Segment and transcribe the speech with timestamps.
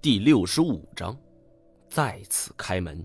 [0.00, 1.18] 第六十五章，
[1.90, 3.04] 再次开门。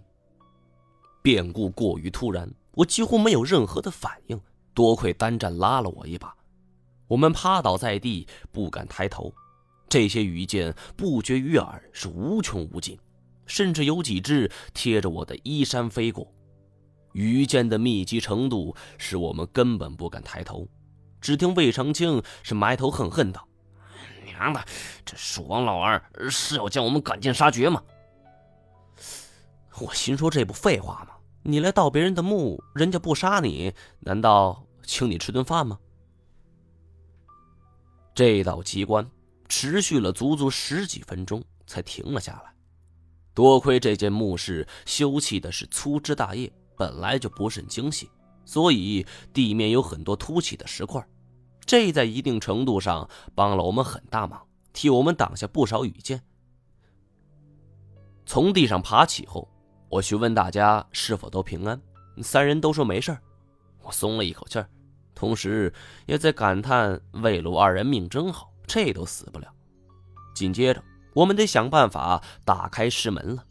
[1.23, 4.39] 变故过于突然，我几乎没有任何的反应。
[4.75, 6.31] 多亏单战拉了我一把，
[7.07, 9.33] 我们趴倒在地，不敢抬头。
[9.89, 12.96] 这些羽箭不绝于耳，是无穷无尽，
[13.47, 16.31] 甚至有几只贴着我的衣衫飞过。
[17.13, 20.67] 羽箭的密集程度使我们根本不敢抬头。
[21.20, 23.48] 只听魏长青是埋头恨恨道。
[24.23, 24.63] 娘的，
[25.05, 27.84] 这蜀王老二是要将我们赶尽杀绝吗？
[29.82, 31.16] 我心说这不废话吗？
[31.41, 35.77] 你来盗别人的墓，人家不杀你，难道请你吃顿饭吗？
[38.16, 39.09] 这道机关
[39.49, 42.54] 持续了足足十几分钟才停了下来。
[43.34, 48.08] 多亏这间墓室修砌的是粗枝大叶，本来就不甚精细，
[48.46, 51.04] 所以地面有很多凸起的石块。
[51.66, 56.21] 这在一定程度上帮了我们很大忙，替我们挡下不少羽箭。
[58.26, 59.49] 从地上爬起后，
[59.90, 61.82] 我询问大家是否都平安，
[62.21, 63.18] 三人都说没事
[63.82, 64.67] 我松了一口气儿，
[65.13, 65.73] 同时
[66.05, 69.47] 也在感叹魏鲁二人命真好，这都死不了。
[70.33, 70.81] 紧接着，
[71.13, 73.45] 我们得想办法打开石门了，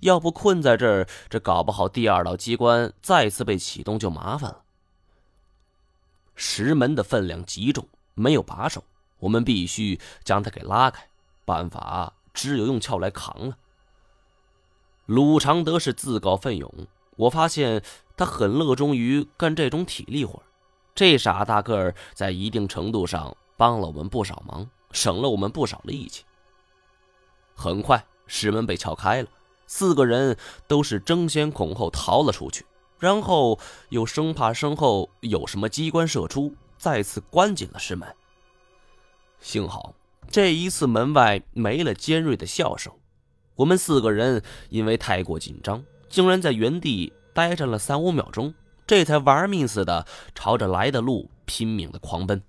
[0.00, 4.63] 要不困在这儿，这搞不好第二道机关再次被启动就麻烦了。
[6.34, 8.82] 石门的分量极重，没有把手，
[9.18, 11.06] 我们必须将它给拉开。
[11.44, 13.58] 办法只有用撬来扛了。
[15.06, 17.82] 鲁常德是自告奋勇，我发现
[18.16, 20.42] 他很热衷于干这种体力活。
[20.94, 26.24] 这傻大个儿在一定程度上帮了我们不少忙，省了我们不少力气。
[27.54, 29.28] 很快，石门被撬开了，
[29.66, 32.64] 四个人都是争先恐后逃了出去。
[33.04, 33.60] 然后
[33.90, 38.08] 又生怕身后有什么机关射出，再次关紧了石门。
[39.40, 39.94] 幸好
[40.30, 42.90] 这一次门外没了尖锐的笑声，
[43.56, 48.54] 我们四个人因为太过紧张，竟然在原地呆站了三五秒钟，
[48.86, 52.42] 这才玩命似的朝着来的路拼命的狂奔。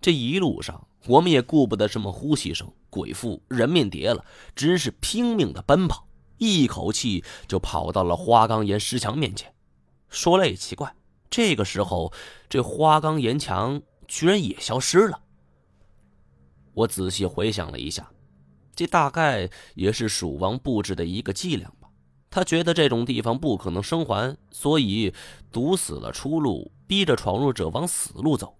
[0.00, 4.24] 这一路上，我们也顾不得什么呼吸声、鬼附、人面蝶了，
[4.56, 6.06] 只是拼命的奔跑。
[6.38, 9.54] 一口气就跑到了花岗岩石墙面前。
[10.08, 10.94] 说来也奇怪，
[11.28, 12.12] 这个时候
[12.48, 15.20] 这花岗岩墙居然也消失了。
[16.72, 18.10] 我仔细回想了一下，
[18.74, 21.88] 这大概也是蜀王布置的一个伎俩吧。
[22.30, 25.14] 他觉得这种地方不可能生还，所以
[25.52, 28.56] 堵死了出路，逼着闯入者往死路走。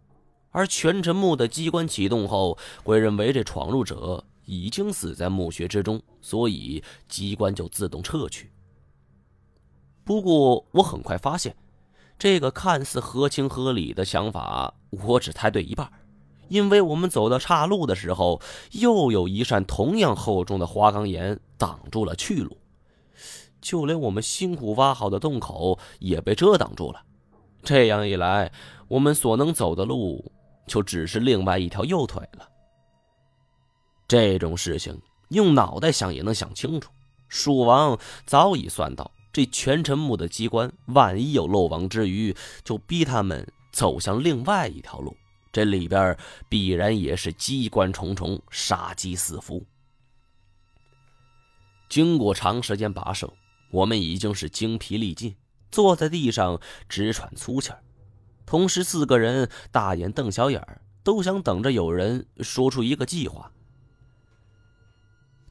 [0.50, 4.24] 而全辰墓的机关启动后，会认为这闯入者。
[4.44, 8.50] 已经死在墓穴之中，所以机关就自动撤去。
[10.04, 11.56] 不过，我很快发现，
[12.18, 15.90] 这个看似合情合理的想法，我只猜对一半，
[16.48, 18.40] 因为我们走到岔路的时候，
[18.72, 22.58] 又有一扇同样厚重的花岗岩挡住了去路，
[23.62, 27.02] 就连我们辛苦挖好的洞口也被遮挡住了。
[27.62, 28.52] 这样一来，
[28.88, 30.30] 我们所能走的路
[30.66, 32.46] 就只是另外一条右腿了。
[34.14, 34.96] 这种事情
[35.30, 36.88] 用脑袋想也能想清楚。
[37.28, 42.32] 蜀王早已算到，这全辰墓的机关万一有漏网之鱼，
[42.62, 45.16] 就逼他们走向另外一条路。
[45.52, 46.16] 这里边
[46.48, 49.66] 必然也是机关重重，杀机四伏。
[51.88, 53.28] 经过长时间跋涉，
[53.72, 55.34] 我们已经是精疲力尽，
[55.72, 57.82] 坐在地上直喘粗气儿。
[58.46, 63.50] 同时，四个人大眼瞪小眼儿，都想等着有人说出一个计划。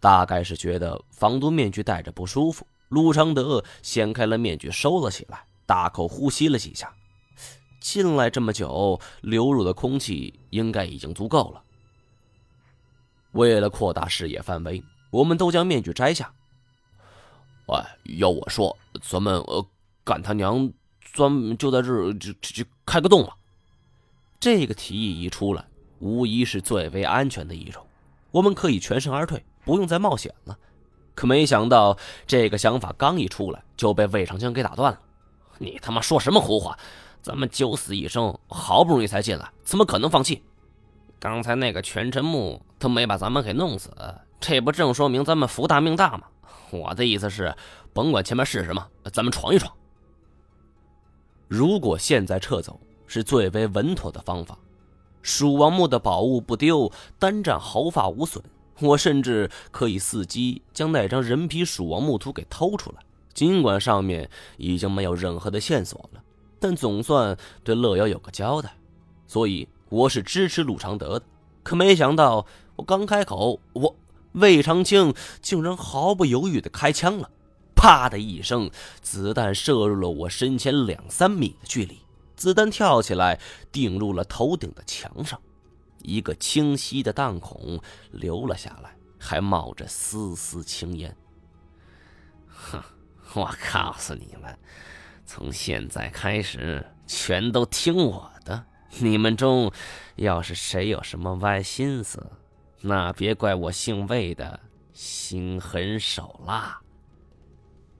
[0.03, 6.93] 大概是觉得防毒面具戴着不舒服，陆昌德掀开了面具，收了起来，大口呼吸了几下。
[7.79, 11.63] 进来这么久，流入的空气应该已经足够了。
[13.31, 16.33] 为了扩大视野范围，我们都将面具摘下。
[17.67, 19.65] 哎，要我说，咱们呃，
[20.03, 20.69] 干他娘，
[21.13, 23.37] 钻就在这儿，就就开个洞吧。
[24.37, 25.65] 这个提议一出来，
[25.99, 27.87] 无疑是最为安全的一种，
[28.31, 29.41] 我们可以全身而退。
[29.63, 30.57] 不用再冒险了，
[31.15, 34.99] 可没想到这个想法刚一出来就被魏长青给打断了。
[35.57, 36.77] 你他妈说什么胡话？
[37.21, 40.43] 咱们九死一生，好不容易才进来，怎么可能放弃？
[41.19, 43.89] 刚才那个全真木都没把咱们给弄死，
[44.41, 46.23] 这不正说明咱们福大命大吗？
[46.69, 47.55] 我的意思是，
[47.93, 49.73] 甭管前面是什么，咱们闯一闯。
[51.47, 52.77] 如果现在撤走
[53.07, 54.57] 是最为稳妥的方法，
[55.21, 58.43] 蜀王墓的宝物不丢，单战毫发无损。
[58.79, 62.97] 我甚至可以伺机将那张人皮鼠王木图给偷出来，
[63.33, 66.21] 尽管上面已经没有任何的线索了，
[66.59, 68.75] 但总算对乐瑶有个交代，
[69.27, 71.25] 所以我是支持陆长德的。
[71.61, 73.95] 可没想到，我刚开口，我
[74.33, 77.29] 魏长青竟然毫不犹豫的开枪了，
[77.75, 78.69] 啪的一声，
[79.01, 81.99] 子弹射入了我身前两三米的距离。
[82.35, 83.39] 子弹跳起来，
[83.71, 85.39] 顶入了头顶的墙上，
[86.03, 91.15] 一个清晰的弹孔流了下来，还冒着丝丝青烟。
[92.47, 92.83] 哼，
[93.33, 94.57] 我告诉你们，
[95.25, 98.65] 从现在开始，全都听我的。
[98.99, 99.71] 你们中
[100.17, 102.31] 要是谁有什么歪心思，
[102.81, 104.59] 那别怪我姓魏的
[104.93, 106.79] 心狠手辣。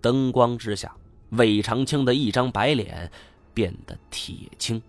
[0.02, 0.96] 灯光之下，
[1.32, 3.12] 魏长青的一张白脸
[3.54, 4.80] 变得铁青。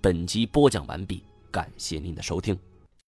[0.00, 2.71] 本集播讲完毕，感谢您的收听。